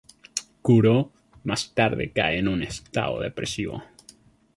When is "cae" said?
2.11-2.39